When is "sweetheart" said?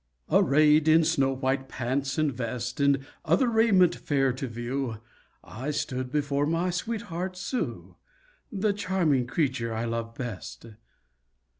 6.71-7.37